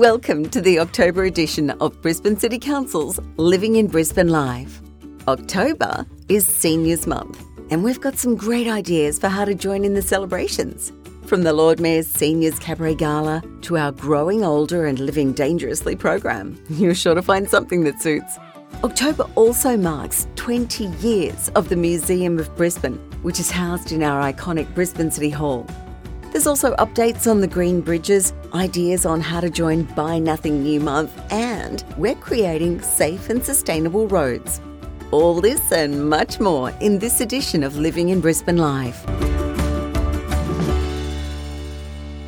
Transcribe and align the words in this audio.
Welcome 0.00 0.50
to 0.50 0.60
the 0.60 0.80
October 0.80 1.22
edition 1.22 1.70
of 1.70 2.02
Brisbane 2.02 2.36
City 2.36 2.58
Council's 2.58 3.20
Living 3.36 3.76
in 3.76 3.86
Brisbane 3.86 4.28
Live. 4.28 4.82
October 5.28 6.04
is 6.28 6.44
Seniors 6.44 7.06
Month, 7.06 7.40
and 7.70 7.84
we've 7.84 8.00
got 8.00 8.18
some 8.18 8.34
great 8.34 8.66
ideas 8.66 9.20
for 9.20 9.28
how 9.28 9.44
to 9.44 9.54
join 9.54 9.84
in 9.84 9.94
the 9.94 10.02
celebrations. 10.02 10.92
From 11.26 11.44
the 11.44 11.52
Lord 11.52 11.78
Mayor's 11.78 12.08
Seniors 12.08 12.58
Cabaret 12.58 12.96
Gala 12.96 13.40
to 13.62 13.78
our 13.78 13.92
Growing 13.92 14.42
Older 14.42 14.84
and 14.86 14.98
Living 14.98 15.32
Dangerously 15.32 15.94
program, 15.94 16.60
you're 16.70 16.96
sure 16.96 17.14
to 17.14 17.22
find 17.22 17.48
something 17.48 17.84
that 17.84 18.02
suits. 18.02 18.36
October 18.82 19.24
also 19.36 19.76
marks 19.76 20.26
20 20.34 20.86
years 20.86 21.50
of 21.50 21.68
the 21.68 21.76
Museum 21.76 22.40
of 22.40 22.54
Brisbane, 22.56 22.98
which 23.22 23.38
is 23.38 23.48
housed 23.48 23.92
in 23.92 24.02
our 24.02 24.32
iconic 24.32 24.74
Brisbane 24.74 25.12
City 25.12 25.30
Hall. 25.30 25.64
There's 26.34 26.48
also 26.48 26.74
updates 26.78 27.30
on 27.30 27.40
the 27.40 27.46
green 27.46 27.80
bridges, 27.80 28.32
ideas 28.52 29.06
on 29.06 29.20
how 29.20 29.38
to 29.38 29.48
join 29.48 29.84
Buy 29.84 30.18
Nothing 30.18 30.64
New 30.64 30.80
Month, 30.80 31.12
and 31.30 31.84
we're 31.96 32.16
creating 32.16 32.80
safe 32.82 33.30
and 33.30 33.40
sustainable 33.40 34.08
roads. 34.08 34.60
All 35.12 35.40
this 35.40 35.70
and 35.70 36.10
much 36.10 36.40
more 36.40 36.70
in 36.80 36.98
this 36.98 37.20
edition 37.20 37.62
of 37.62 37.76
Living 37.76 38.08
in 38.08 38.20
Brisbane 38.20 38.56
Live. 38.56 38.96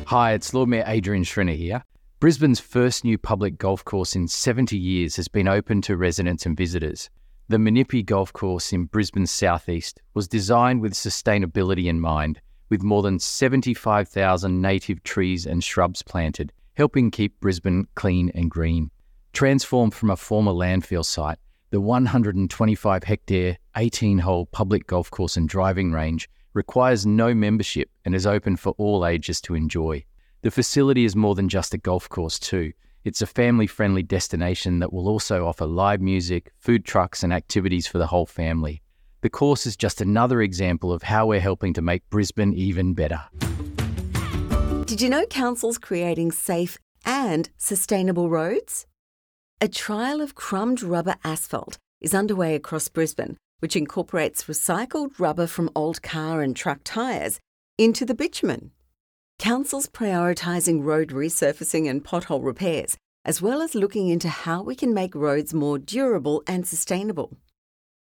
Hi, 0.05 0.31
it's 0.31 0.53
Lord 0.53 0.69
Mayor 0.69 0.85
Adrian 0.87 1.23
Schrinner 1.25 1.57
here. 1.57 1.83
Brisbane's 2.21 2.61
first 2.61 3.03
new 3.03 3.17
public 3.17 3.57
golf 3.57 3.83
course 3.83 4.15
in 4.15 4.29
70 4.29 4.77
years 4.77 5.17
has 5.17 5.27
been 5.27 5.49
open 5.49 5.81
to 5.81 5.97
residents 5.97 6.45
and 6.45 6.55
visitors. 6.55 7.09
The 7.49 7.57
Minnippi 7.57 8.05
Golf 8.05 8.31
Course 8.31 8.71
in 8.71 8.85
Brisbane's 8.85 9.31
southeast 9.31 10.01
was 10.13 10.29
designed 10.29 10.79
with 10.79 10.93
sustainability 10.93 11.87
in 11.87 11.99
mind 11.99 12.39
with 12.69 12.83
more 12.83 13.01
than 13.01 13.19
75,000 13.19 14.61
native 14.61 15.03
trees 15.03 15.45
and 15.45 15.63
shrubs 15.63 16.03
planted, 16.03 16.51
helping 16.75 17.11
keep 17.11 17.39
Brisbane 17.39 17.87
clean 17.95 18.31
and 18.35 18.51
green. 18.51 18.91
Transformed 19.33 19.93
from 19.93 20.09
a 20.09 20.17
former 20.17 20.51
landfill 20.51 21.05
site, 21.05 21.37
the 21.69 21.81
125 21.81 23.03
hectare, 23.03 23.57
18 23.75 24.19
hole 24.19 24.45
public 24.47 24.87
golf 24.87 25.11
course 25.11 25.35
and 25.35 25.49
driving 25.49 25.91
range 25.91 26.29
requires 26.53 27.05
no 27.05 27.33
membership 27.33 27.89
and 28.05 28.15
is 28.15 28.25
open 28.25 28.55
for 28.55 28.73
all 28.77 29.05
ages 29.05 29.41
to 29.41 29.53
enjoy. 29.53 30.03
The 30.41 30.51
facility 30.51 31.03
is 31.03 31.15
more 31.15 31.35
than 31.35 31.49
just 31.49 31.73
a 31.73 31.77
golf 31.77 32.07
course, 32.09 32.39
too. 32.39 32.71
It's 33.03 33.21
a 33.21 33.27
family 33.27 33.67
friendly 33.67 34.03
destination 34.03 34.79
that 34.79 34.91
will 34.91 35.07
also 35.07 35.45
offer 35.45 35.65
live 35.65 36.01
music, 36.01 36.51
food 36.57 36.85
trucks, 36.85 37.23
and 37.23 37.33
activities 37.33 37.87
for 37.87 37.97
the 37.97 38.07
whole 38.07 38.25
family. 38.25 38.81
The 39.21 39.29
course 39.29 39.65
is 39.65 39.75
just 39.75 39.99
another 39.99 40.41
example 40.41 40.93
of 40.93 41.03
how 41.03 41.25
we're 41.25 41.39
helping 41.39 41.73
to 41.73 41.81
make 41.81 42.07
Brisbane 42.09 42.53
even 42.53 42.93
better. 42.93 43.23
Did 44.85 45.01
you 45.01 45.09
know 45.09 45.25
Council's 45.25 45.77
creating 45.77 46.31
safe 46.31 46.77
and 47.03 47.49
sustainable 47.57 48.29
roads? 48.29 48.85
A 49.59 49.67
trial 49.67 50.21
of 50.21 50.35
crumbed 50.35 50.83
rubber 50.83 51.15
asphalt 51.23 51.77
is 51.99 52.13
underway 52.13 52.53
across 52.53 52.87
Brisbane, 52.89 53.37
which 53.59 53.75
incorporates 53.75 54.43
recycled 54.43 55.19
rubber 55.19 55.47
from 55.47 55.71
old 55.75 56.03
car 56.03 56.41
and 56.41 56.55
truck 56.55 56.81
tyres 56.83 57.39
into 57.77 58.05
the 58.05 58.13
bitumen. 58.13 58.71
Council's 59.39 59.87
prioritising 59.87 60.83
road 60.83 61.09
resurfacing 61.09 61.89
and 61.89 62.03
pothole 62.03 62.43
repairs, 62.43 62.97
as 63.25 63.41
well 63.41 63.61
as 63.61 63.75
looking 63.75 64.09
into 64.09 64.29
how 64.29 64.61
we 64.61 64.75
can 64.75 64.93
make 64.93 65.15
roads 65.15 65.53
more 65.53 65.79
durable 65.79 66.43
and 66.47 66.67
sustainable. 66.67 67.37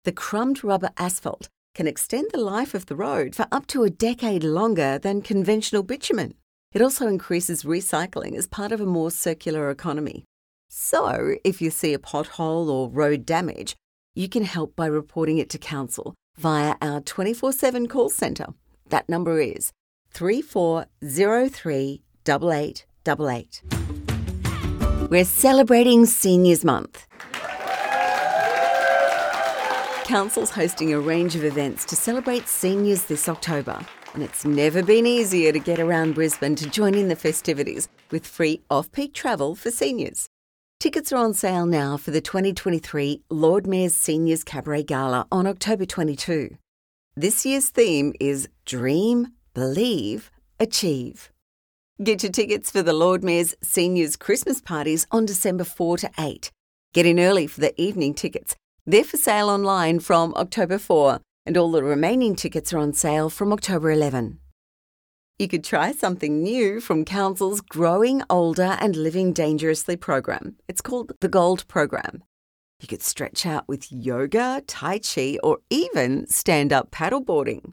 The 0.04 0.12
crumbed 0.12 0.62
rubber 0.62 0.90
asphalt 0.98 1.48
can 1.74 1.86
extend 1.86 2.30
the 2.30 2.40
life 2.40 2.74
of 2.74 2.86
the 2.86 2.94
road 2.94 3.34
for 3.34 3.46
up 3.50 3.66
to 3.68 3.84
a 3.84 3.90
decade 3.90 4.44
longer 4.44 4.98
than 4.98 5.22
conventional 5.22 5.82
bitumen. 5.82 6.34
It 6.74 6.82
also 6.82 7.08
increases 7.08 7.62
recycling 7.62 8.36
as 8.36 8.46
part 8.46 8.70
of 8.70 8.82
a 8.82 8.86
more 8.86 9.10
circular 9.10 9.70
economy. 9.70 10.24
So, 10.68 11.36
if 11.42 11.62
you 11.62 11.70
see 11.70 11.94
a 11.94 11.98
pothole 11.98 12.68
or 12.68 12.90
road 12.90 13.24
damage, 13.24 13.76
you 14.14 14.28
can 14.28 14.44
help 14.44 14.76
by 14.76 14.86
reporting 14.86 15.38
it 15.38 15.48
to 15.50 15.58
Council 15.58 16.14
via 16.36 16.74
our 16.82 17.00
24 17.00 17.52
7 17.52 17.88
call 17.88 18.10
centre. 18.10 18.48
That 18.90 19.08
number 19.08 19.40
is 19.40 19.72
3403 20.10 22.02
8888. 22.26 23.62
We're 25.10 25.24
celebrating 25.24 26.06
Seniors 26.06 26.64
Month. 26.64 27.06
Council's 30.04 30.50
hosting 30.50 30.92
a 30.92 31.00
range 31.00 31.34
of 31.34 31.44
events 31.44 31.86
to 31.86 31.96
celebrate 31.96 32.46
seniors 32.46 33.04
this 33.04 33.26
October, 33.26 33.80
and 34.12 34.22
it's 34.22 34.44
never 34.44 34.82
been 34.82 35.06
easier 35.06 35.50
to 35.50 35.58
get 35.58 35.80
around 35.80 36.14
Brisbane 36.14 36.54
to 36.56 36.68
join 36.68 36.94
in 36.94 37.08
the 37.08 37.16
festivities 37.16 37.88
with 38.10 38.26
free 38.26 38.60
off 38.68 38.92
peak 38.92 39.14
travel 39.14 39.54
for 39.54 39.70
seniors. 39.70 40.28
Tickets 40.78 41.10
are 41.10 41.16
on 41.16 41.32
sale 41.32 41.64
now 41.64 41.96
for 41.96 42.10
the 42.10 42.20
2023 42.20 43.22
Lord 43.30 43.66
Mayor's 43.66 43.94
Seniors 43.94 44.44
Cabaret 44.44 44.82
Gala 44.82 45.26
on 45.32 45.46
October 45.46 45.86
22. 45.86 46.54
This 47.16 47.46
year's 47.46 47.70
theme 47.70 48.12
is 48.20 48.46
Dream, 48.66 49.28
Believe, 49.54 50.30
Achieve. 50.60 51.32
Get 52.02 52.22
your 52.22 52.32
tickets 52.32 52.70
for 52.70 52.82
the 52.82 52.92
Lord 52.92 53.24
Mayor's 53.24 53.54
Seniors 53.62 54.16
Christmas 54.16 54.60
parties 54.60 55.06
on 55.10 55.24
December 55.24 55.64
4 55.64 55.96
to 55.98 56.10
8. 56.18 56.50
Get 56.92 57.06
in 57.06 57.18
early 57.18 57.46
for 57.46 57.62
the 57.62 57.80
evening 57.80 58.12
tickets 58.12 58.54
they're 58.86 59.04
for 59.04 59.16
sale 59.16 59.48
online 59.48 60.00
from 60.00 60.34
October 60.34 60.78
4, 60.78 61.20
and 61.46 61.56
all 61.56 61.70
the 61.70 61.82
remaining 61.82 62.36
tickets 62.36 62.72
are 62.72 62.78
on 62.78 62.92
sale 62.92 63.30
from 63.30 63.52
October 63.52 63.90
11. 63.90 64.38
You 65.38 65.48
could 65.48 65.64
try 65.64 65.90
something 65.90 66.42
new 66.42 66.80
from 66.80 67.04
Council's 67.04 67.60
Growing 67.60 68.22
Older 68.30 68.76
and 68.80 68.94
Living 68.94 69.32
Dangerously 69.32 69.96
program. 69.96 70.56
It's 70.68 70.80
called 70.80 71.12
the 71.20 71.28
Gold 71.28 71.66
Program. 71.66 72.22
You 72.80 72.86
could 72.86 73.02
stretch 73.02 73.44
out 73.44 73.66
with 73.66 73.90
yoga, 73.90 74.62
Tai 74.66 74.98
Chi, 75.00 75.38
or 75.42 75.58
even 75.70 76.26
stand 76.28 76.72
up 76.72 76.90
paddleboarding. 76.90 77.72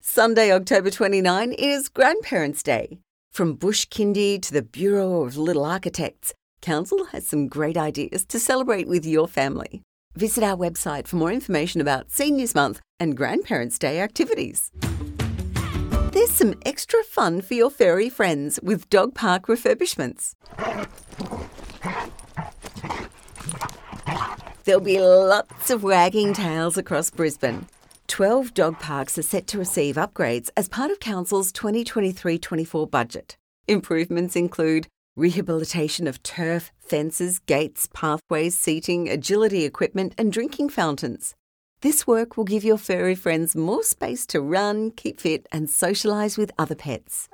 Sunday, 0.00 0.50
October 0.50 0.90
29 0.90 1.52
is 1.52 1.88
Grandparents' 1.88 2.62
Day. 2.62 2.98
From 3.30 3.54
Bush 3.54 3.86
Kindy 3.86 4.40
to 4.40 4.52
the 4.52 4.62
Bureau 4.62 5.22
of 5.22 5.36
Little 5.36 5.64
Architects, 5.64 6.34
Council 6.62 7.04
has 7.12 7.26
some 7.26 7.46
great 7.46 7.76
ideas 7.76 8.24
to 8.24 8.40
celebrate 8.40 8.88
with 8.88 9.06
your 9.06 9.28
family. 9.28 9.82
Visit 10.18 10.42
our 10.42 10.56
website 10.56 11.06
for 11.06 11.14
more 11.14 11.30
information 11.30 11.80
about 11.80 12.10
Seniors 12.10 12.52
Month 12.52 12.80
and 12.98 13.16
Grandparents' 13.16 13.78
Day 13.78 14.00
activities. 14.00 14.72
There's 16.10 16.32
some 16.32 16.56
extra 16.66 17.04
fun 17.04 17.40
for 17.40 17.54
your 17.54 17.70
furry 17.70 18.10
friends 18.10 18.58
with 18.60 18.90
dog 18.90 19.14
park 19.14 19.46
refurbishments. 19.46 20.34
There'll 24.64 24.80
be 24.80 24.98
lots 24.98 25.70
of 25.70 25.84
wagging 25.84 26.32
tails 26.32 26.76
across 26.76 27.10
Brisbane. 27.10 27.68
12 28.08 28.54
dog 28.54 28.80
parks 28.80 29.18
are 29.18 29.22
set 29.22 29.46
to 29.46 29.56
receive 29.56 29.94
upgrades 29.94 30.50
as 30.56 30.68
part 30.68 30.90
of 30.90 30.98
Council's 30.98 31.52
2023 31.52 32.40
24 32.40 32.88
budget. 32.88 33.36
Improvements 33.68 34.34
include 34.34 34.88
rehabilitation 35.18 36.06
of 36.06 36.22
turf, 36.22 36.70
fences, 36.78 37.40
gates, 37.40 37.88
pathways, 37.92 38.56
seating, 38.56 39.08
agility 39.08 39.64
equipment, 39.64 40.14
and 40.16 40.32
drinking 40.32 40.68
fountains. 40.68 41.34
This 41.80 42.06
work 42.06 42.36
will 42.36 42.44
give 42.44 42.64
your 42.64 42.78
furry 42.78 43.16
friends 43.16 43.56
more 43.56 43.82
space 43.82 44.26
to 44.26 44.40
run, 44.40 44.92
keep 44.92 45.20
fit, 45.20 45.46
and 45.50 45.66
socialise 45.66 46.38
with 46.38 46.52
other 46.58 46.76
pets. 46.76 47.28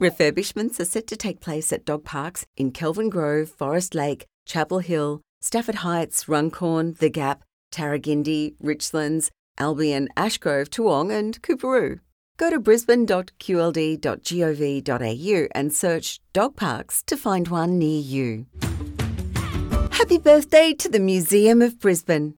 Refurbishments 0.00 0.78
are 0.78 0.84
set 0.84 1.06
to 1.06 1.16
take 1.16 1.40
place 1.40 1.72
at 1.72 1.86
dog 1.86 2.04
parks 2.04 2.44
in 2.56 2.70
Kelvin 2.70 3.08
Grove, 3.08 3.48
Forest 3.48 3.94
Lake, 3.94 4.26
Chapel 4.46 4.80
Hill, 4.80 5.22
Stafford 5.40 5.76
Heights, 5.76 6.28
Runcorn, 6.28 6.96
The 6.98 7.08
Gap, 7.08 7.42
Tarragindi, 7.72 8.56
Richlands, 8.62 9.30
Albion, 9.58 10.08
Ashgrove, 10.16 10.68
Toowong, 10.68 11.12
and 11.12 11.40
Coorparoo. 11.40 12.00
Go 12.38 12.50
to 12.50 12.60
brisbane.qld.gov.au 12.60 15.48
and 15.54 15.72
search 15.72 16.20
dog 16.34 16.54
parks 16.54 17.02
to 17.04 17.16
find 17.16 17.48
one 17.48 17.78
near 17.78 17.98
you. 17.98 18.44
Happy 19.90 20.18
birthday 20.18 20.74
to 20.74 20.90
the 20.90 21.00
Museum 21.00 21.62
of 21.62 21.80
Brisbane. 21.80 22.34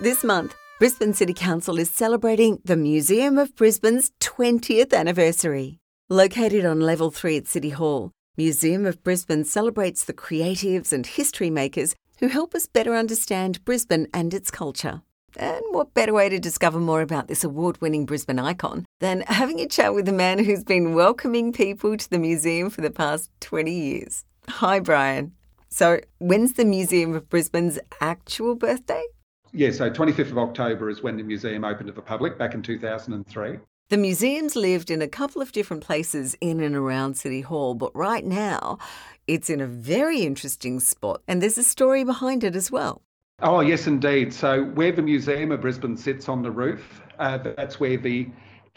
This 0.00 0.24
month, 0.24 0.56
Brisbane 0.80 1.14
City 1.14 1.32
Council 1.32 1.78
is 1.78 1.88
celebrating 1.90 2.58
the 2.64 2.76
Museum 2.76 3.38
of 3.38 3.54
Brisbane's 3.54 4.10
20th 4.18 4.92
anniversary. 4.92 5.78
Located 6.08 6.66
on 6.66 6.80
level 6.80 7.12
3 7.12 7.36
at 7.36 7.46
City 7.46 7.70
Hall, 7.70 8.10
Museum 8.36 8.84
of 8.84 9.04
Brisbane 9.04 9.44
celebrates 9.44 10.04
the 10.04 10.12
creatives 10.12 10.92
and 10.92 11.06
history 11.06 11.50
makers 11.50 11.94
who 12.18 12.26
help 12.26 12.52
us 12.52 12.66
better 12.66 12.96
understand 12.96 13.64
Brisbane 13.64 14.08
and 14.12 14.34
its 14.34 14.50
culture. 14.50 15.02
And 15.36 15.62
what 15.70 15.94
better 15.94 16.12
way 16.12 16.28
to 16.28 16.40
discover 16.40 16.80
more 16.80 17.02
about 17.02 17.28
this 17.28 17.44
award 17.44 17.80
winning 17.80 18.06
Brisbane 18.06 18.40
icon 18.40 18.87
than 19.00 19.22
having 19.28 19.60
a 19.60 19.66
chat 19.66 19.94
with 19.94 20.06
the 20.06 20.12
man 20.12 20.44
who's 20.44 20.64
been 20.64 20.94
welcoming 20.94 21.52
people 21.52 21.96
to 21.96 22.10
the 22.10 22.18
museum 22.18 22.70
for 22.70 22.80
the 22.80 22.90
past 22.90 23.30
20 23.40 23.72
years? 23.72 24.24
Hi, 24.48 24.80
Brian. 24.80 25.32
So, 25.68 26.00
when's 26.18 26.54
the 26.54 26.64
Museum 26.64 27.14
of 27.14 27.28
Brisbane's 27.28 27.78
actual 28.00 28.54
birthday? 28.54 29.04
Yeah, 29.52 29.70
so 29.70 29.90
25th 29.90 30.30
of 30.30 30.38
October 30.38 30.88
is 30.88 31.02
when 31.02 31.16
the 31.16 31.22
museum 31.22 31.64
opened 31.64 31.88
to 31.88 31.92
the 31.92 32.02
public 32.02 32.38
back 32.38 32.54
in 32.54 32.62
2003. 32.62 33.58
The 33.90 33.96
museum's 33.96 34.56
lived 34.56 34.90
in 34.90 35.00
a 35.00 35.08
couple 35.08 35.40
of 35.40 35.52
different 35.52 35.82
places 35.82 36.36
in 36.40 36.60
and 36.60 36.74
around 36.74 37.16
City 37.16 37.42
Hall, 37.42 37.74
but 37.74 37.94
right 37.94 38.24
now 38.24 38.78
it's 39.26 39.48
in 39.48 39.60
a 39.60 39.66
very 39.66 40.22
interesting 40.22 40.80
spot, 40.80 41.22
and 41.28 41.42
there's 41.42 41.58
a 41.58 41.64
story 41.64 42.04
behind 42.04 42.44
it 42.44 42.56
as 42.56 42.70
well. 42.70 43.02
Oh, 43.40 43.60
yes, 43.60 43.86
indeed. 43.86 44.34
So, 44.34 44.64
where 44.64 44.90
the 44.90 45.02
Museum 45.02 45.52
of 45.52 45.60
Brisbane 45.60 45.96
sits 45.96 46.28
on 46.28 46.42
the 46.42 46.50
roof, 46.50 47.02
uh, 47.18 47.38
that's 47.38 47.78
where 47.78 47.96
the 47.96 48.28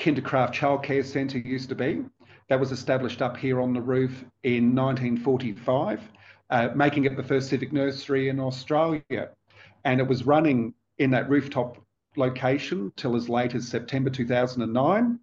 Kindercraft 0.01 0.51
Childcare 0.55 1.05
Centre 1.05 1.37
used 1.37 1.69
to 1.69 1.75
be. 1.75 2.03
That 2.49 2.59
was 2.59 2.71
established 2.71 3.21
up 3.21 3.37
here 3.37 3.61
on 3.61 3.71
the 3.71 3.81
roof 3.81 4.25
in 4.41 4.73
1945, 4.73 6.01
uh, 6.49 6.69
making 6.73 7.05
it 7.05 7.15
the 7.15 7.21
first 7.21 7.49
civic 7.49 7.71
nursery 7.71 8.29
in 8.29 8.39
Australia. 8.39 9.29
And 9.85 9.99
it 9.99 10.07
was 10.07 10.25
running 10.25 10.73
in 10.97 11.11
that 11.11 11.29
rooftop 11.29 11.77
location 12.15 12.91
till 12.95 13.15
as 13.15 13.29
late 13.29 13.53
as 13.53 13.67
September 13.67 14.09
2009. 14.09 15.19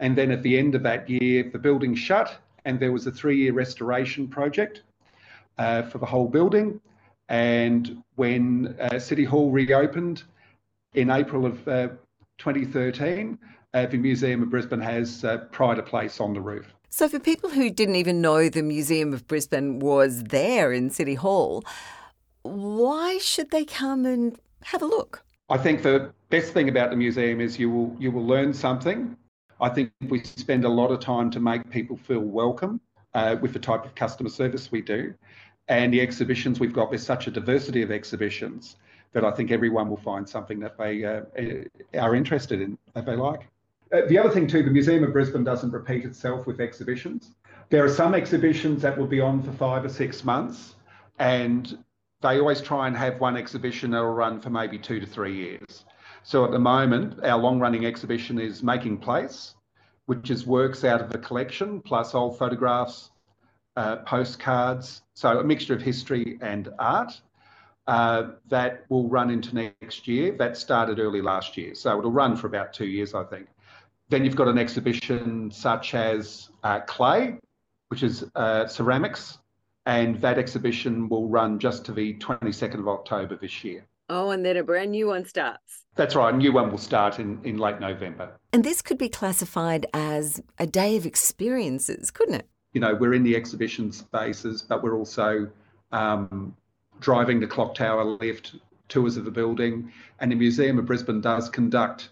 And 0.00 0.16
then 0.16 0.30
at 0.30 0.42
the 0.42 0.58
end 0.58 0.74
of 0.74 0.82
that 0.84 1.10
year, 1.10 1.50
the 1.52 1.58
building 1.58 1.94
shut 1.94 2.38
and 2.64 2.80
there 2.80 2.92
was 2.92 3.06
a 3.06 3.12
three 3.12 3.36
year 3.36 3.52
restoration 3.52 4.28
project 4.28 4.82
uh, 5.58 5.82
for 5.82 5.98
the 5.98 6.06
whole 6.06 6.26
building. 6.28 6.80
And 7.28 8.02
when 8.14 8.76
uh, 8.80 8.98
City 8.98 9.24
Hall 9.24 9.50
reopened 9.50 10.22
in 10.94 11.10
April 11.10 11.44
of 11.44 11.68
uh, 11.68 11.88
2013, 12.38 13.38
uh, 13.74 13.86
the 13.86 13.98
Museum 13.98 14.42
of 14.42 14.50
Brisbane 14.50 14.80
has 14.80 15.24
uh, 15.24 15.38
pride 15.50 15.78
of 15.78 15.86
place 15.86 16.20
on 16.20 16.34
the 16.34 16.40
roof. 16.40 16.72
So, 16.88 17.08
for 17.08 17.18
people 17.18 17.50
who 17.50 17.68
didn't 17.68 17.96
even 17.96 18.20
know 18.20 18.48
the 18.48 18.62
Museum 18.62 19.12
of 19.12 19.26
Brisbane 19.26 19.80
was 19.80 20.24
there 20.24 20.72
in 20.72 20.90
City 20.90 21.14
Hall, 21.14 21.64
why 22.42 23.18
should 23.18 23.50
they 23.50 23.64
come 23.64 24.06
and 24.06 24.38
have 24.62 24.82
a 24.82 24.86
look? 24.86 25.22
I 25.48 25.58
think 25.58 25.82
the 25.82 26.12
best 26.30 26.52
thing 26.52 26.68
about 26.68 26.90
the 26.90 26.96
museum 26.96 27.40
is 27.40 27.58
you 27.58 27.70
will 27.70 27.96
you 27.98 28.10
will 28.10 28.26
learn 28.26 28.52
something. 28.52 29.16
I 29.60 29.68
think 29.68 29.92
we 30.08 30.20
spend 30.20 30.64
a 30.64 30.68
lot 30.68 30.90
of 30.90 31.00
time 31.00 31.30
to 31.30 31.40
make 31.40 31.68
people 31.70 31.96
feel 31.96 32.20
welcome 32.20 32.80
uh, 33.14 33.36
with 33.40 33.52
the 33.52 33.58
type 33.58 33.84
of 33.84 33.94
customer 33.94 34.28
service 34.28 34.70
we 34.70 34.82
do, 34.82 35.14
and 35.68 35.92
the 35.92 36.00
exhibitions 36.00 36.60
we've 36.60 36.72
got. 36.72 36.90
There's 36.90 37.06
such 37.06 37.26
a 37.26 37.30
diversity 37.30 37.82
of 37.82 37.90
exhibitions 37.90 38.76
that 39.12 39.24
I 39.24 39.30
think 39.30 39.50
everyone 39.50 39.88
will 39.88 39.96
find 39.96 40.28
something 40.28 40.60
that 40.60 40.76
they 40.76 41.04
uh, 41.04 41.22
are 41.98 42.14
interested 42.14 42.60
in 42.60 42.76
that 42.94 43.06
they 43.06 43.16
like. 43.16 43.48
Uh, 43.92 44.02
the 44.08 44.18
other 44.18 44.30
thing 44.30 44.46
too, 44.46 44.62
the 44.62 44.70
Museum 44.70 45.04
of 45.04 45.12
Brisbane 45.12 45.44
doesn't 45.44 45.70
repeat 45.70 46.04
itself 46.04 46.46
with 46.46 46.60
exhibitions. 46.60 47.30
There 47.70 47.84
are 47.84 47.88
some 47.88 48.14
exhibitions 48.14 48.82
that 48.82 48.96
will 48.96 49.06
be 49.06 49.20
on 49.20 49.42
for 49.42 49.52
five 49.52 49.84
or 49.84 49.88
six 49.88 50.24
months, 50.24 50.74
and 51.18 51.78
they 52.22 52.38
always 52.38 52.60
try 52.60 52.88
and 52.88 52.96
have 52.96 53.20
one 53.20 53.36
exhibition 53.36 53.90
that 53.92 54.00
will 54.00 54.14
run 54.14 54.40
for 54.40 54.50
maybe 54.50 54.78
two 54.78 55.00
to 55.00 55.06
three 55.06 55.34
years. 55.34 55.84
So 56.22 56.44
at 56.44 56.50
the 56.50 56.58
moment, 56.58 57.24
our 57.24 57.38
long 57.38 57.60
running 57.60 57.86
exhibition 57.86 58.40
is 58.40 58.62
Making 58.62 58.98
Place, 58.98 59.54
which 60.06 60.30
is 60.30 60.46
works 60.46 60.82
out 60.84 61.00
of 61.00 61.10
the 61.10 61.18
collection 61.18 61.80
plus 61.80 62.14
old 62.14 62.38
photographs, 62.38 63.10
uh, 63.76 63.96
postcards, 63.98 65.02
so 65.14 65.38
a 65.38 65.44
mixture 65.44 65.74
of 65.74 65.82
history 65.82 66.38
and 66.40 66.68
art. 66.78 67.20
Uh, 67.86 68.32
that 68.48 68.84
will 68.88 69.08
run 69.08 69.30
into 69.30 69.54
next 69.54 70.08
year. 70.08 70.32
That 70.36 70.56
started 70.56 70.98
early 70.98 71.22
last 71.22 71.56
year, 71.56 71.74
so 71.74 71.98
it'll 71.98 72.10
run 72.10 72.36
for 72.36 72.48
about 72.48 72.72
two 72.72 72.86
years, 72.86 73.14
I 73.14 73.22
think. 73.24 73.46
Then 74.08 74.24
you've 74.24 74.36
got 74.36 74.48
an 74.48 74.58
exhibition 74.58 75.50
such 75.52 75.94
as 75.94 76.50
uh, 76.64 76.80
clay, 76.80 77.38
which 77.88 78.02
is 78.02 78.24
uh, 78.34 78.66
ceramics, 78.66 79.38
and 79.86 80.20
that 80.20 80.38
exhibition 80.38 81.08
will 81.08 81.28
run 81.28 81.58
just 81.58 81.84
to 81.86 81.92
the 81.92 82.14
22nd 82.14 82.80
of 82.80 82.88
October 82.88 83.36
this 83.36 83.62
year. 83.62 83.86
Oh, 84.08 84.30
and 84.30 84.44
then 84.44 84.56
a 84.56 84.62
brand 84.62 84.92
new 84.92 85.08
one 85.08 85.24
starts. 85.24 85.84
That's 85.94 86.14
right, 86.14 86.32
a 86.32 86.36
new 86.36 86.52
one 86.52 86.70
will 86.70 86.78
start 86.78 87.18
in, 87.18 87.40
in 87.44 87.58
late 87.58 87.80
November. 87.80 88.36
And 88.52 88.62
this 88.62 88.82
could 88.82 88.98
be 88.98 89.08
classified 89.08 89.86
as 89.94 90.42
a 90.58 90.66
day 90.66 90.96
of 90.96 91.06
experiences, 91.06 92.10
couldn't 92.10 92.34
it? 92.34 92.48
You 92.72 92.80
know, 92.80 92.94
we're 92.94 93.14
in 93.14 93.22
the 93.22 93.34
exhibition 93.34 93.90
spaces, 93.90 94.62
but 94.62 94.82
we're 94.82 94.96
also 94.96 95.50
um, 95.92 96.54
driving 97.00 97.40
the 97.40 97.46
clock 97.46 97.74
tower 97.74 98.04
left, 98.04 98.56
tours 98.88 99.16
of 99.16 99.24
the 99.24 99.30
building, 99.30 99.92
and 100.20 100.30
the 100.30 100.36
Museum 100.36 100.78
of 100.78 100.86
Brisbane 100.86 101.20
does 101.20 101.48
conduct 101.48 102.10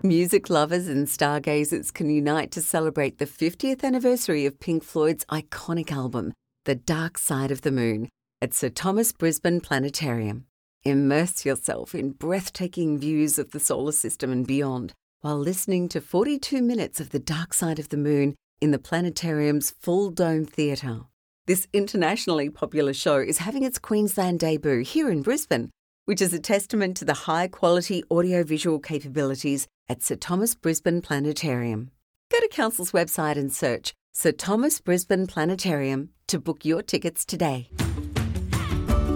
Music 0.04 0.50
lovers 0.50 0.88
and 0.88 1.10
stargazers 1.10 1.92
can 1.92 2.10
unite 2.10 2.50
to 2.52 2.62
celebrate 2.62 3.18
the 3.18 3.26
50th 3.26 3.84
anniversary 3.84 4.46
of 4.46 4.58
Pink 4.62 4.86
Floyd's 4.86 5.26
iconic 5.26 5.92
album, 5.92 6.32
The 6.64 6.76
Dark 6.76 7.18
Side 7.18 7.52
of 7.52 7.64
the 7.64 7.72
Moon, 7.72 8.08
at 8.42 8.54
Sir 8.54 8.70
Thomas 8.70 9.12
Brisbane 9.12 9.60
Planetarium. 9.60 10.46
Immerse 10.84 11.46
yourself 11.46 11.94
in 11.94 12.12
breathtaking 12.12 12.98
views 12.98 13.38
of 13.38 13.52
the 13.52 13.60
solar 13.60 13.92
system 13.92 14.32
and 14.32 14.48
beyond 14.48 14.94
while 15.22 15.38
listening 15.38 15.90
to 15.90 16.00
42 16.00 16.62
minutes 16.62 17.02
of 17.02 17.10
The 17.10 17.20
Dark 17.20 17.54
Side 17.54 17.80
of 17.80 17.90
the 17.90 17.98
Moon 17.98 18.36
in 18.62 18.72
the 18.72 18.80
planetarium's 18.80 19.72
full 19.72 20.12
dome 20.12 20.46
theatre. 20.46 21.02
This 21.46 21.68
internationally 21.74 22.50
popular 22.50 22.94
show 22.94 23.18
is 23.18 23.40
having 23.40 23.64
its 23.64 23.80
Queensland 23.80 24.40
debut 24.40 24.80
here 24.80 25.10
in 25.10 25.22
Brisbane, 25.22 25.72
which 26.06 26.22
is 26.22 26.34
a 26.34 26.40
testament 26.40 26.96
to 26.98 27.06
the 27.06 27.26
high 27.26 27.48
quality 27.50 28.04
audiovisual 28.10 28.80
capabilities 28.80 29.68
at 29.90 30.02
Sir 30.02 30.16
Thomas 30.16 30.56
Brisbane 30.56 31.02
Planetarium. 31.02 31.92
Go 32.32 32.40
to 32.40 32.48
Council's 32.48 32.92
website 32.92 33.36
and 33.36 33.52
search 33.52 33.94
Sir 34.14 34.32
Thomas 34.32 34.80
Brisbane 34.80 35.28
Planetarium 35.28 36.10
to 36.28 36.40
book 36.40 36.64
your 36.64 36.82
tickets 36.82 37.26
today. 37.26 37.70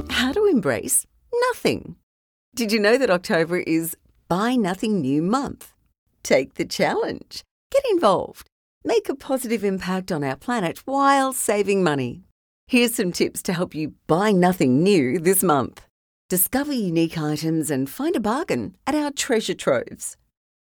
How 0.10 0.34
to 0.34 0.46
embrace 0.48 1.06
nothing. 1.50 1.96
Did 2.56 2.72
you 2.72 2.80
know 2.80 2.98
that 2.98 3.10
October 3.10 3.58
is 3.58 3.98
Buy 4.28 4.56
Nothing 4.56 5.02
New 5.02 5.22
Month? 5.22 5.74
Take 6.24 6.56
the 6.56 6.66
challenge. 6.66 7.44
Get 7.72 7.84
involved. 7.92 8.48
Make 8.86 9.10
a 9.10 9.16
positive 9.16 9.64
impact 9.64 10.12
on 10.12 10.24
our 10.24 10.36
planet 10.36 10.80
while 10.86 11.34
saving 11.34 11.84
money. 11.84 12.24
Here's 12.68 12.96
some 12.96 13.12
tips 13.12 13.42
to 13.44 13.54
help 13.54 13.76
you 13.76 13.94
buy 14.08 14.32
nothing 14.32 14.84
new 14.84 15.20
this 15.20 15.44
month. 15.44 15.82
Discover 16.30 16.74
unique 16.74 17.18
items 17.18 17.70
and 17.70 17.90
find 17.90 18.16
a 18.16 18.20
bargain 18.20 18.76
at 18.88 18.96
our 18.96 19.12
treasure 19.12 19.54
troves. 19.54 20.18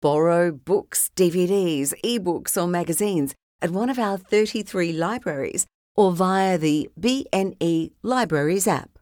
Borrow 0.01 0.53
books, 0.53 1.11
DVDs, 1.17 1.95
ebooks, 2.05 2.61
or 2.61 2.67
magazines 2.67 3.35
at 3.63 3.71
one 3.71 3.91
of 3.91 3.99
our 3.99 4.19
33 4.19 4.93
libraries 4.93 5.67
or 5.97 6.13
via 6.13 6.59
the 6.59 6.91
BNE 6.99 7.93
Libraries 8.03 8.67
app. 8.67 8.94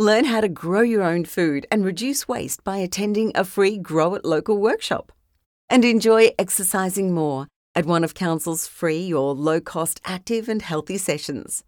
Learn 0.00 0.26
how 0.26 0.40
to 0.40 0.48
grow 0.48 0.80
your 0.82 1.02
own 1.02 1.24
food 1.24 1.66
and 1.72 1.84
reduce 1.84 2.28
waste 2.28 2.62
by 2.62 2.76
attending 2.76 3.32
a 3.34 3.44
free 3.44 3.78
Grow 3.78 4.14
It 4.14 4.24
Local 4.24 4.56
workshop 4.56 5.10
and 5.68 5.84
enjoy 5.84 6.30
exercising 6.38 7.12
more 7.12 7.48
at 7.74 7.84
one 7.84 8.04
of 8.04 8.14
Council's 8.14 8.68
free 8.68 9.12
or 9.12 9.34
low 9.34 9.60
cost 9.60 10.00
active 10.04 10.48
and 10.48 10.62
healthy 10.62 10.98
sessions. 10.98 11.64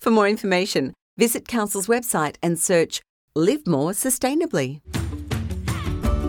For 0.00 0.10
more 0.10 0.26
information, 0.26 0.92
visit 1.16 1.46
Council's 1.46 1.86
website 1.86 2.34
and 2.42 2.58
search 2.58 3.00
Live 3.36 3.64
More 3.64 3.92
Sustainably. 3.92 4.80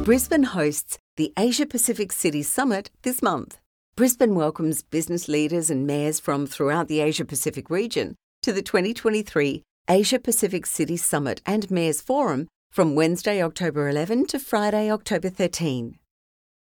Brisbane 0.06 0.44
hosts 0.44 1.00
the 1.18 1.34
Asia 1.36 1.66
Pacific 1.66 2.12
City 2.12 2.44
Summit 2.44 2.92
this 3.02 3.24
month. 3.24 3.58
Brisbane 3.96 4.36
welcomes 4.36 4.84
business 4.84 5.28
leaders 5.28 5.72
and 5.72 5.88
mayors 5.88 6.20
from 6.20 6.46
throughout 6.46 6.88
the 6.88 7.00
Asia 7.00 7.26
Pacific 7.26 7.72
region 7.72 8.16
to 8.44 8.54
the 8.54 8.62
2023 8.62 9.64
Asia 9.92 10.20
Pacific 10.20 10.68
City 10.68 10.98
Summit 10.98 11.42
and 11.48 11.72
Mayors 11.72 12.00
Forum 12.00 12.48
from 12.72 12.94
Wednesday, 12.94 13.42
October 13.42 13.90
11 13.90 14.28
to 14.28 14.38
Friday, 14.38 14.92
October 14.92 15.30
13. 15.30 15.98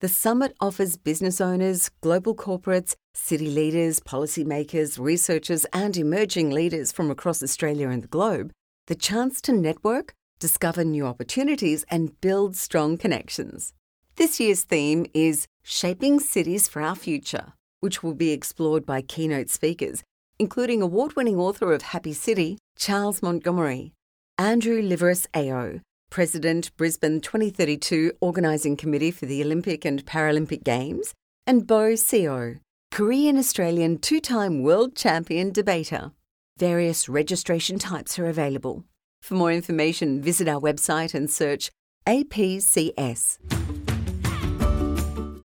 The 0.02 0.08
summit 0.08 0.54
offers 0.60 0.98
business 0.98 1.40
owners, 1.40 1.88
global 2.02 2.34
corporates, 2.34 2.96
city 3.14 3.48
leaders, 3.48 3.98
policymakers, 3.98 4.98
researchers, 4.98 5.64
and 5.72 5.96
emerging 5.96 6.50
leaders 6.50 6.92
from 6.92 7.10
across 7.10 7.42
Australia 7.42 7.88
and 7.88 8.02
the 8.02 8.08
globe 8.08 8.52
the 8.88 8.94
chance 8.94 9.40
to 9.40 9.52
network, 9.54 10.12
discover 10.38 10.84
new 10.84 11.06
opportunities, 11.06 11.86
and 11.88 12.20
build 12.20 12.54
strong 12.54 12.98
connections. 12.98 13.72
This 14.16 14.38
year's 14.38 14.64
theme 14.64 15.06
is 15.14 15.46
Shaping 15.62 16.20
Cities 16.20 16.68
for 16.68 16.82
Our 16.82 16.94
Future, 16.94 17.54
which 17.80 18.02
will 18.02 18.12
be 18.12 18.32
explored 18.32 18.84
by 18.84 19.00
keynote 19.00 19.48
speakers, 19.48 20.02
including 20.38 20.82
award 20.82 21.16
winning 21.16 21.36
author 21.36 21.72
of 21.72 21.80
Happy 21.80 22.12
City, 22.12 22.58
Charles 22.76 23.22
Montgomery, 23.22 23.92
Andrew 24.36 24.82
Liveris 24.82 25.26
AO, 25.34 25.80
President, 26.10 26.76
Brisbane 26.76 27.20
2032 27.20 28.12
Organising 28.20 28.76
Committee 28.76 29.10
for 29.10 29.26
the 29.26 29.42
Olympic 29.42 29.84
and 29.84 30.04
Paralympic 30.04 30.64
Games, 30.64 31.14
and 31.46 31.66
Bo 31.66 31.92
Seo, 31.92 32.58
Korean 32.90 33.38
Australian 33.38 33.98
two 33.98 34.20
time 34.20 34.62
world 34.62 34.96
champion 34.96 35.52
debater. 35.52 36.12
Various 36.58 37.08
registration 37.08 37.78
types 37.78 38.18
are 38.18 38.26
available. 38.26 38.84
For 39.22 39.34
more 39.34 39.52
information, 39.52 40.20
visit 40.20 40.48
our 40.48 40.60
website 40.60 41.14
and 41.14 41.30
search 41.30 41.70
APCS. 42.06 43.38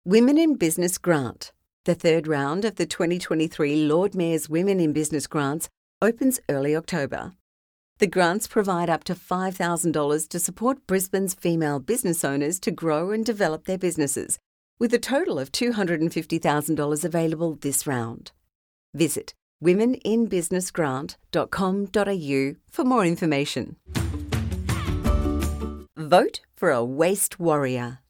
Women 0.05 0.37
in 0.37 0.55
Business 0.55 0.97
Grant. 0.97 1.51
The 1.85 1.95
third 1.95 2.27
round 2.27 2.65
of 2.65 2.75
the 2.75 2.85
2023 2.85 3.85
Lord 3.85 4.15
Mayor's 4.15 4.49
Women 4.49 4.79
in 4.79 4.91
Business 4.91 5.27
Grants 5.27 5.69
opens 6.01 6.39
early 6.49 6.75
October. 6.75 7.33
The 7.99 8.07
grants 8.07 8.47
provide 8.47 8.89
up 8.89 9.03
to 9.05 9.15
$5,000 9.15 10.29
to 10.29 10.39
support 10.39 10.85
Brisbane's 10.85 11.33
female 11.33 11.79
business 11.79 12.23
owners 12.23 12.59
to 12.59 12.69
grow 12.69 13.09
and 13.11 13.25
develop 13.25 13.65
their 13.65 13.79
businesses, 13.79 14.37
with 14.77 14.93
a 14.93 14.99
total 14.99 15.39
of 15.39 15.51
$250,000 15.51 17.03
available 17.03 17.55
this 17.55 17.87
round. 17.87 18.31
Visit 18.93 19.33
womeninbusinessgrant.com.au 19.63 22.55
for 22.71 22.83
more 22.83 23.03
information. 23.03 23.77
Vote 25.97 26.41
for 26.55 26.69
a 26.69 26.85
Waste 26.85 27.39
Warrior. 27.39 28.01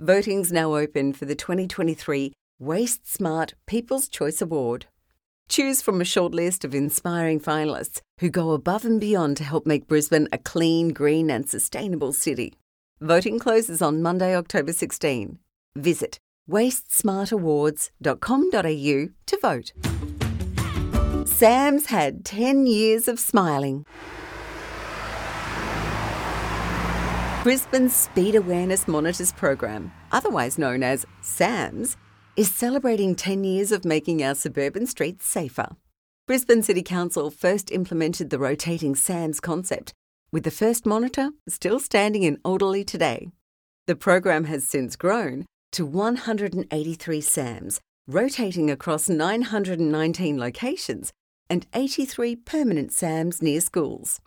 Voting's 0.00 0.50
now 0.50 0.74
open 0.74 1.12
for 1.12 1.26
the 1.26 1.34
2023 1.34 2.32
Waste 2.58 3.06
Smart 3.06 3.52
People's 3.66 4.08
Choice 4.08 4.40
Award. 4.40 4.86
Choose 5.48 5.82
from 5.82 6.00
a 6.00 6.04
short 6.04 6.32
list 6.32 6.64
of 6.64 6.74
inspiring 6.74 7.40
finalists 7.40 8.00
who 8.18 8.30
go 8.30 8.52
above 8.52 8.84
and 8.84 9.00
beyond 9.00 9.36
to 9.38 9.44
help 9.44 9.66
make 9.66 9.86
Brisbane 9.86 10.28
a 10.32 10.38
clean, 10.38 10.92
green, 10.92 11.30
and 11.30 11.48
sustainable 11.48 12.12
city. 12.12 12.54
Voting 13.00 13.38
closes 13.38 13.80
on 13.82 14.02
Monday, 14.02 14.34
October 14.34 14.72
16. 14.72 15.38
Visit 15.76 16.18
wastesmartawards.com.au 16.50 19.08
to 19.26 19.38
vote. 19.40 19.72
Sam's 21.26 21.86
had 21.86 22.24
10 22.24 22.66
years 22.66 23.08
of 23.08 23.18
smiling. 23.18 23.84
Brisbane's 27.42 27.94
Speed 27.94 28.36
Awareness 28.36 28.88
Monitors 28.88 29.32
program, 29.32 29.92
otherwise 30.12 30.56
known 30.56 30.82
as 30.82 31.04
SAMS, 31.20 31.98
is 32.36 32.52
celebrating 32.52 33.14
10 33.14 33.44
years 33.44 33.70
of 33.70 33.84
making 33.84 34.22
our 34.22 34.34
suburban 34.34 34.86
streets 34.86 35.24
safer. 35.26 35.68
Brisbane 36.26 36.62
City 36.62 36.82
Council 36.82 37.30
first 37.30 37.70
implemented 37.70 38.30
the 38.30 38.38
rotating 38.38 38.96
SAMS 38.96 39.38
concept, 39.38 39.92
with 40.32 40.42
the 40.42 40.50
first 40.50 40.84
monitor 40.84 41.30
still 41.48 41.78
standing 41.78 42.24
in 42.24 42.38
Alderley 42.44 42.84
today. 42.84 43.28
The 43.86 43.94
program 43.94 44.44
has 44.44 44.64
since 44.64 44.96
grown 44.96 45.46
to 45.72 45.86
183 45.86 47.20
SAMs, 47.20 47.80
rotating 48.08 48.68
across 48.68 49.08
919 49.08 50.38
locations 50.38 51.12
and 51.48 51.66
83 51.72 52.36
permanent 52.36 52.92
SAMs 52.92 53.42
near 53.42 53.60
schools. 53.60 54.20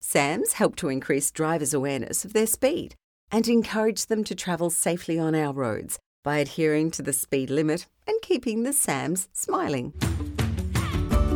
SAMs 0.00 0.54
help 0.54 0.76
to 0.76 0.88
increase 0.88 1.30
drivers' 1.30 1.72
awareness 1.72 2.24
of 2.24 2.34
their 2.34 2.46
speed 2.46 2.96
and 3.32 3.48
encourage 3.48 4.06
them 4.06 4.24
to 4.24 4.34
travel 4.34 4.68
safely 4.68 5.18
on 5.18 5.34
our 5.34 5.54
roads 5.54 5.98
by 6.26 6.38
adhering 6.38 6.90
to 6.90 7.02
the 7.02 7.12
speed 7.12 7.50
limit 7.50 7.86
and 8.08 8.20
keeping 8.20 8.64
the 8.64 8.72
SAMs 8.72 9.28
smiling. 9.32 9.92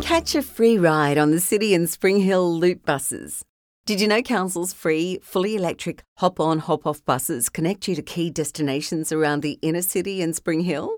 Catch 0.02 0.34
a 0.34 0.42
free 0.42 0.78
ride 0.78 1.16
on 1.16 1.30
the 1.30 1.38
City 1.38 1.74
and 1.74 1.88
Spring 1.88 2.18
Hill 2.18 2.52
Loop 2.52 2.84
buses. 2.84 3.44
Did 3.86 4.00
you 4.00 4.08
know 4.08 4.20
Council's 4.20 4.72
free, 4.72 5.20
fully 5.22 5.54
electric 5.54 6.02
hop 6.18 6.40
on, 6.40 6.58
hop 6.58 6.88
off 6.88 7.04
buses 7.04 7.48
connect 7.48 7.86
you 7.86 7.94
to 7.94 8.02
key 8.02 8.30
destinations 8.30 9.12
around 9.12 9.42
the 9.42 9.60
inner 9.62 9.80
city 9.80 10.22
and 10.22 10.34
Spring 10.34 10.62
Hill? 10.62 10.92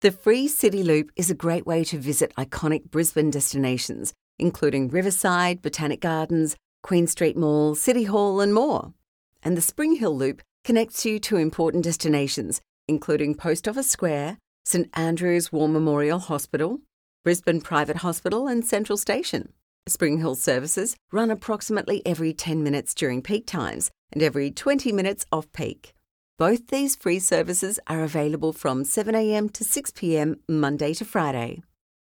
The 0.00 0.12
free 0.12 0.48
City 0.48 0.82
Loop 0.82 1.10
is 1.14 1.30
a 1.30 1.34
great 1.34 1.66
way 1.66 1.84
to 1.84 1.98
visit 1.98 2.34
iconic 2.38 2.90
Brisbane 2.90 3.30
destinations, 3.30 4.14
including 4.38 4.88
Riverside, 4.88 5.60
Botanic 5.60 6.00
Gardens, 6.00 6.56
Queen 6.82 7.06
Street 7.06 7.36
Mall, 7.36 7.74
City 7.74 8.04
Hall, 8.04 8.40
and 8.40 8.54
more. 8.54 8.94
And 9.42 9.58
the 9.58 9.62
Spring 9.62 9.96
Hill 9.96 10.16
Loop 10.16 10.40
connects 10.64 11.04
you 11.04 11.18
to 11.20 11.36
important 11.36 11.84
destinations, 11.84 12.62
including 12.88 13.34
Post 13.34 13.68
Office 13.68 13.90
Square, 13.90 14.38
St 14.64 14.88
Andrew's 14.94 15.52
War 15.52 15.68
Memorial 15.68 16.18
Hospital, 16.18 16.80
Brisbane 17.24 17.60
Private 17.60 17.98
Hospital, 17.98 18.46
and 18.46 18.64
Central 18.64 18.96
Station. 18.96 19.52
Spring 19.88 20.18
Hill 20.18 20.34
services 20.34 20.96
run 21.12 21.30
approximately 21.30 22.04
every 22.04 22.32
10 22.32 22.62
minutes 22.62 22.94
during 22.94 23.22
peak 23.22 23.46
times 23.46 23.90
and 24.12 24.22
every 24.22 24.50
20 24.50 24.90
minutes 24.92 25.24
off 25.30 25.52
peak. 25.52 25.92
Both 26.38 26.68
these 26.68 26.96
free 26.96 27.18
services 27.18 27.78
are 27.86 28.02
available 28.02 28.52
from 28.52 28.82
7am 28.84 29.52
to 29.52 29.64
6pm 29.64 30.38
Monday 30.48 30.92
to 30.94 31.04
Friday. 31.04 31.62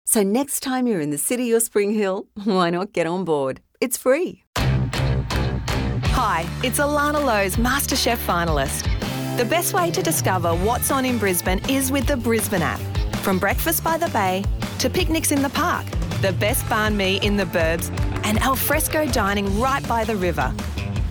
So 0.06 0.24
next 0.24 0.60
time 0.62 0.88
you're 0.88 1.00
in 1.00 1.12
the 1.12 1.18
city 1.18 1.54
or 1.54 1.60
Spring 1.60 1.94
Hill, 1.94 2.28
why 2.44 2.70
not 2.70 2.94
get 2.94 3.08
on 3.08 3.26
board? 3.26 3.62
It's 3.80 3.98
free. 3.98 4.44
Hi, 4.58 6.46
it's 6.64 6.80
Alana 6.80 7.24
Lowe's 7.26 7.56
MasterChef 7.56 8.18
finalist. 8.26 8.99
The 9.40 9.46
best 9.46 9.74
way 9.74 9.90
to 9.92 10.04
discover 10.04 10.54
what's 10.54 10.92
on 10.92 11.06
in 11.06 11.18
Brisbane 11.18 11.62
is 11.70 11.94
with 11.94 12.06
the 12.06 12.18
Brisbane 12.18 12.62
app. 12.62 12.82
From 13.24 13.40
breakfast 13.40 13.86
by 13.86 13.98
the 13.98 14.10
bay 14.10 14.44
to 14.80 14.90
picnics 14.90 15.32
in 15.32 15.42
the 15.42 15.48
park, 15.48 15.86
the 16.22 16.34
best 16.34 16.66
banh 16.66 16.94
mi 16.94 17.22
in 17.26 17.38
the 17.38 17.46
burbs, 17.46 17.90
and 18.26 18.38
alfresco 18.40 19.08
dining 19.08 19.58
right 19.58 19.88
by 19.88 20.04
the 20.04 20.18
river. 20.18 20.50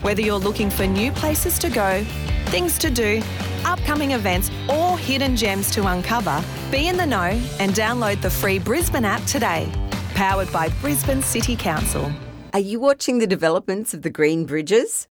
Whether 0.03 0.21
you're 0.21 0.37
looking 0.37 0.69
for 0.69 0.85
new 0.85 1.11
places 1.11 1.57
to 1.57 1.71
go, 1.71 2.03
things 2.51 2.77
to 2.77 2.91
do, 2.91 3.23
upcoming 3.65 4.11
events, 4.11 4.51
or 4.69 4.95
hidden 4.99 5.35
gems 5.35 5.71
to 5.71 5.87
uncover, 5.87 6.39
be 6.69 6.87
in 6.87 6.97
the 6.97 7.07
know 7.07 7.31
and 7.57 7.73
download 7.73 8.21
the 8.21 8.29
free 8.29 8.59
Brisbane 8.59 9.05
app 9.05 9.25
today. 9.25 9.67
Powered 10.13 10.53
by 10.53 10.69
Brisbane 10.81 11.23
City 11.23 11.55
Council. 11.55 12.11
Are 12.53 12.59
you 12.59 12.79
watching 12.79 13.17
the 13.17 13.25
developments 13.25 13.95
of 13.95 14.03
the 14.03 14.11
Green 14.11 14.45
Bridges? 14.45 15.08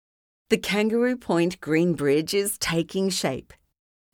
The 0.49 0.57
Kangaroo 0.57 1.15
Point 1.15 1.61
Green 1.61 1.93
Bridge 1.93 2.33
is 2.33 2.57
taking 2.57 3.11
shape. 3.11 3.53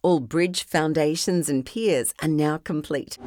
All 0.01 0.20
bridge 0.20 0.65
foundations 0.65 1.48
and 1.48 1.65
piers 1.65 2.13
are 2.22 2.27
now 2.27 2.58
complete. 2.58 3.18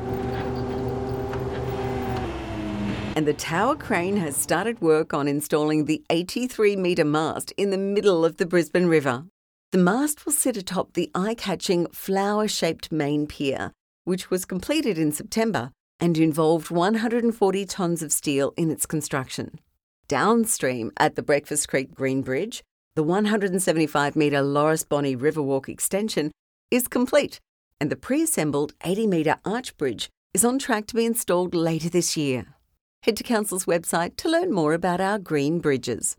And 3.17 3.27
the 3.27 3.33
tower 3.33 3.77
crane 3.77 4.19
has 4.19 4.37
started 4.37 4.83
work 4.83 5.15
on 5.15 5.27
installing 5.27 5.87
the 5.87 6.05
83 6.11 6.77
metre 6.77 7.03
mast 7.03 7.51
in 7.57 7.71
the 7.71 7.79
middle 7.79 8.27
of 8.27 8.37
the 8.37 8.45
Brisbane 8.45 8.89
River. 8.89 9.25
The 9.73 9.79
mast 9.79 10.27
will 10.27 10.35
sit 10.35 10.59
atop 10.59 10.93
the 10.93 11.11
eye 11.15 11.35
catching 11.35 11.87
flower 11.87 12.47
shaped 12.47 12.93
main 12.93 13.27
pier, 13.27 13.73
which 14.05 14.29
was 14.29 14.45
completed 14.45 14.99
in 14.99 15.13
September 15.13 15.71
and 15.99 16.19
involved 16.19 16.71
140 16.71 17.65
tonnes 17.65 18.03
of 18.03 18.13
steel 18.13 18.53
in 18.59 18.71
its 18.71 18.85
construction. 18.85 19.61
Downstream 20.09 20.91
at 20.99 21.17
the 21.17 21.23
Breakfast 21.23 21.69
Creek 21.69 21.95
Green 21.95 22.21
Bridge, 22.21 22.63
the 22.99 23.05
175 23.05 24.17
metre 24.17 24.43
Lores 24.43 24.83
Bonney 24.83 25.15
Riverwalk 25.15 25.69
extension 25.69 26.33
is 26.69 26.89
complete, 26.89 27.39
and 27.81 27.91
the 27.91 27.95
pre 27.95 28.25
assembled 28.25 28.73
80 28.83 29.07
metre 29.07 29.37
arch 29.45 29.77
bridge 29.77 30.09
is 30.35 30.45
on 30.45 30.59
track 30.59 30.89
to 30.89 30.97
be 30.97 31.07
installed 31.07 31.55
later 31.55 31.89
this 31.89 32.17
year. 32.17 32.57
Head 33.05 33.17
to 33.19 33.23
Council's 33.23 33.67
website 33.67 34.17
to 34.17 34.29
learn 34.29 34.53
more 34.53 34.75
about 34.75 35.01
our 35.01 35.17
green 35.17 35.61
bridges. 35.61 36.17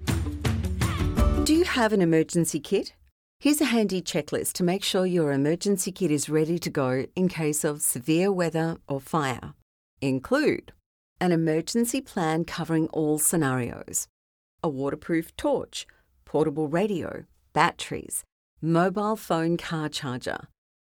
Do 1.43 1.53
you 1.53 1.65
have 1.65 1.91
an 1.91 1.99
emergency 1.99 2.61
kit? 2.61 2.93
Here's 3.41 3.59
a 3.59 3.65
handy 3.65 4.01
checklist 4.01 4.53
to 4.53 4.63
make 4.63 4.85
sure 4.85 5.05
your 5.05 5.33
emergency 5.33 5.91
kit 5.91 6.11
is 6.11 6.29
ready 6.29 6.57
to 6.59 6.69
go 6.69 7.05
in 7.13 7.27
case 7.27 7.65
of 7.65 7.81
severe 7.81 8.31
weather 8.31 8.77
or 8.87 9.01
fire. 9.01 9.53
Include 9.99 10.71
an 11.19 11.33
emergency 11.33 11.99
plan 11.99 12.45
covering 12.45 12.87
all 12.93 13.19
scenarios, 13.19 14.07
a 14.63 14.69
waterproof 14.69 15.35
torch 15.35 15.85
portable 16.29 16.67
radio, 16.67 17.23
batteries, 17.53 18.23
mobile 18.61 19.15
phone 19.15 19.57
car 19.57 19.89
charger, 19.89 20.37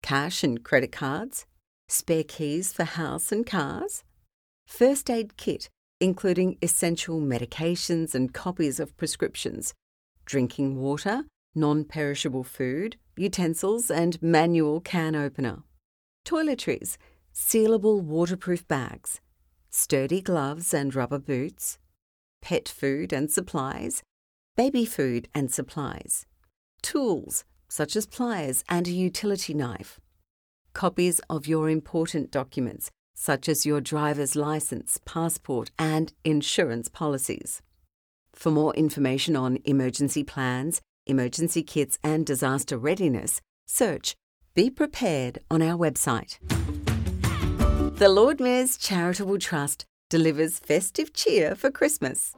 cash 0.00 0.44
and 0.44 0.62
credit 0.62 0.92
cards, 0.92 1.46
spare 1.88 2.22
keys 2.22 2.72
for 2.72 2.84
house 2.84 3.32
and 3.32 3.44
cars, 3.44 4.04
first 4.68 5.10
aid 5.10 5.36
kit, 5.36 5.68
including 6.00 6.56
essential 6.62 7.20
medications 7.20 8.14
and 8.14 8.32
copies 8.32 8.78
of 8.78 8.96
prescriptions, 8.96 9.74
drinking 10.26 10.76
water, 10.76 11.24
non 11.56 11.82
perishable 11.82 12.44
food, 12.44 12.96
utensils, 13.16 13.90
and 13.90 14.22
manual 14.22 14.80
can 14.80 15.16
opener, 15.16 15.64
toiletries, 16.24 16.96
sealable 17.34 18.00
waterproof 18.00 18.68
bags, 18.68 19.20
sturdy 19.70 20.20
gloves 20.20 20.72
and 20.72 20.94
rubber 20.94 21.18
boots, 21.18 21.80
pet 22.40 22.68
food 22.68 23.12
and 23.12 23.28
supplies, 23.28 24.04
baby 24.56 24.84
food 24.84 25.28
and 25.34 25.50
supplies, 25.50 26.26
tools 26.82 27.44
such 27.68 27.96
as 27.96 28.06
pliers 28.06 28.64
and 28.68 28.86
a 28.86 28.90
utility 28.90 29.54
knife, 29.54 29.98
copies 30.74 31.20
of 31.30 31.46
your 31.46 31.70
important 31.70 32.30
documents 32.30 32.90
such 33.14 33.48
as 33.48 33.64
your 33.64 33.80
driver's 33.80 34.36
license, 34.36 34.98
passport, 35.04 35.70
and 35.78 36.12
insurance 36.24 36.88
policies. 36.88 37.62
For 38.34 38.50
more 38.50 38.74
information 38.74 39.36
on 39.36 39.58
emergency 39.64 40.24
plans, 40.24 40.80
emergency 41.06 41.62
kits, 41.62 41.98
and 42.02 42.26
disaster 42.26 42.76
readiness, 42.76 43.40
search 43.66 44.14
Be 44.54 44.70
Prepared 44.70 45.38
on 45.50 45.62
our 45.62 45.78
website. 45.78 46.38
The 47.98 48.08
Lord 48.08 48.40
Mayor's 48.40 48.76
Charitable 48.76 49.38
Trust 49.38 49.84
delivers 50.10 50.58
festive 50.58 51.12
cheer 51.12 51.54
for 51.54 51.70
Christmas. 51.70 52.34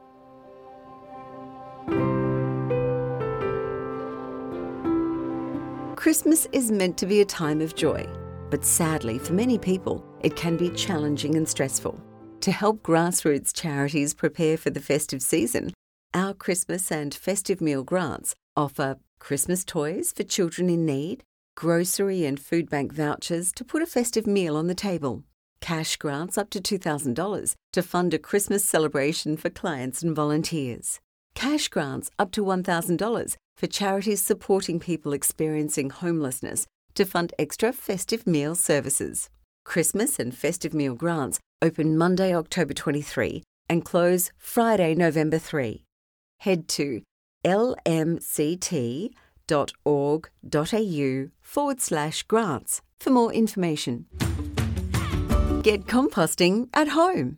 Christmas 6.05 6.47
is 6.51 6.71
meant 6.71 6.99
to 6.99 7.07
be 7.07 7.21
a 7.21 7.25
time 7.25 7.61
of 7.61 7.73
joy, 7.73 8.07
but 8.51 8.63
sadly, 8.63 9.17
for 9.17 9.33
many 9.33 9.57
people, 9.57 10.05
it 10.21 10.35
can 10.35 10.55
be 10.55 10.69
challenging 10.69 11.33
and 11.33 11.49
stressful. 11.49 11.99
To 12.41 12.51
help 12.51 12.83
grassroots 12.83 13.51
charities 13.51 14.13
prepare 14.13 14.55
for 14.55 14.69
the 14.69 14.79
festive 14.79 15.23
season, 15.23 15.73
our 16.13 16.35
Christmas 16.35 16.91
and 16.91 17.11
festive 17.11 17.59
meal 17.59 17.83
grants 17.83 18.35
offer 18.55 18.97
Christmas 19.17 19.65
toys 19.65 20.13
for 20.15 20.21
children 20.21 20.69
in 20.69 20.85
need, 20.85 21.23
grocery 21.55 22.23
and 22.23 22.39
food 22.39 22.69
bank 22.69 22.93
vouchers 22.93 23.51
to 23.53 23.65
put 23.65 23.81
a 23.81 23.87
festive 23.87 24.27
meal 24.27 24.55
on 24.55 24.67
the 24.67 24.75
table, 24.75 25.23
cash 25.59 25.95
grants 25.97 26.37
up 26.37 26.51
to 26.51 26.59
$2,000 26.59 27.55
to 27.73 27.81
fund 27.81 28.13
a 28.13 28.19
Christmas 28.19 28.63
celebration 28.63 29.37
for 29.37 29.49
clients 29.49 30.03
and 30.03 30.15
volunteers, 30.15 30.99
cash 31.33 31.67
grants 31.67 32.11
up 32.19 32.29
to 32.29 32.45
$1,000 32.45 33.37
for 33.57 33.67
charities 33.67 34.21
supporting 34.21 34.79
people 34.79 35.13
experiencing 35.13 35.89
homelessness 35.89 36.67
to 36.95 37.05
fund 37.05 37.33
extra 37.37 37.71
festive 37.73 38.25
meal 38.25 38.55
services. 38.55 39.29
Christmas 39.63 40.19
and 40.19 40.35
festive 40.35 40.73
meal 40.73 40.95
grants 40.95 41.39
open 41.61 41.97
Monday, 41.97 42.35
October 42.35 42.73
23 42.73 43.43
and 43.69 43.83
close 43.83 44.31
Friday, 44.37 44.95
November 44.95 45.39
3. 45.39 45.83
Head 46.39 46.67
to 46.69 47.01
lmct.org.au 47.45 49.09
forward 51.41 51.81
slash 51.81 52.23
grants 52.23 52.81
for 52.99 53.09
more 53.09 53.31
information. 53.33 54.05
Get 55.61 55.85
composting 55.85 56.69
at 56.73 56.89
home. 56.89 57.37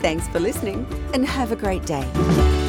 Thanks 0.00 0.26
for 0.28 0.40
listening 0.40 0.86
and 1.12 1.26
have 1.26 1.52
a 1.52 1.56
great 1.56 1.84
day. 1.84 2.59